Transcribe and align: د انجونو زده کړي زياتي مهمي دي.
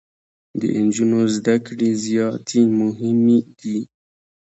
د 0.59 0.61
انجونو 0.79 1.19
زده 1.35 1.55
کړي 1.67 1.89
زياتي 2.05 2.61
مهمي 2.79 3.39
دي. 3.59 3.79